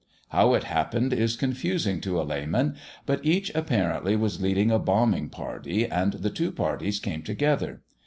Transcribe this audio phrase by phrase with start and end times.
[0.29, 5.29] How it happened is confusing to a layman, but each apparently was leading a bombing
[5.29, 7.83] party, and the two parties came together.